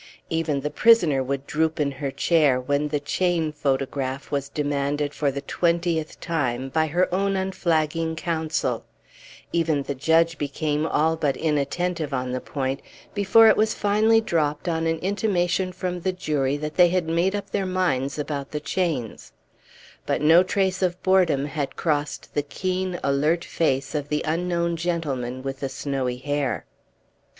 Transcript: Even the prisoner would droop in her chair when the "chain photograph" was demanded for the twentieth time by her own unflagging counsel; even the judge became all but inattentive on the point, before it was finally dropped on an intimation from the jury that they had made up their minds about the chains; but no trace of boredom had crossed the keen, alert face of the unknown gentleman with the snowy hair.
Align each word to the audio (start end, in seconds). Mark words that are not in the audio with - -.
Even 0.31 0.61
the 0.61 0.71
prisoner 0.71 1.21
would 1.21 1.45
droop 1.45 1.79
in 1.79 1.91
her 1.91 2.09
chair 2.09 2.59
when 2.59 2.87
the 2.87 2.99
"chain 2.99 3.51
photograph" 3.51 4.31
was 4.31 4.49
demanded 4.49 5.13
for 5.13 5.29
the 5.29 5.41
twentieth 5.41 6.19
time 6.19 6.69
by 6.69 6.87
her 6.87 7.07
own 7.13 7.35
unflagging 7.35 8.15
counsel; 8.15 8.83
even 9.53 9.83
the 9.83 9.93
judge 9.93 10.39
became 10.39 10.87
all 10.87 11.15
but 11.15 11.37
inattentive 11.37 12.15
on 12.15 12.31
the 12.31 12.41
point, 12.41 12.81
before 13.13 13.47
it 13.47 13.55
was 13.55 13.75
finally 13.75 14.19
dropped 14.19 14.67
on 14.67 14.87
an 14.87 14.97
intimation 15.01 15.71
from 15.71 15.99
the 15.99 16.11
jury 16.11 16.57
that 16.57 16.73
they 16.77 16.87
had 16.89 17.07
made 17.07 17.35
up 17.35 17.51
their 17.51 17.67
minds 17.67 18.17
about 18.17 18.49
the 18.49 18.59
chains; 18.59 19.33
but 20.07 20.19
no 20.19 20.41
trace 20.41 20.81
of 20.81 20.99
boredom 21.03 21.45
had 21.45 21.75
crossed 21.75 22.33
the 22.33 22.41
keen, 22.41 22.99
alert 23.03 23.45
face 23.45 23.93
of 23.93 24.09
the 24.09 24.23
unknown 24.25 24.75
gentleman 24.75 25.43
with 25.43 25.59
the 25.59 25.69
snowy 25.69 26.17
hair. 26.17 26.65